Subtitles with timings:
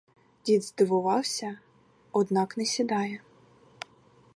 [0.45, 1.57] Дід здивувався,
[2.11, 3.21] однак не сідає.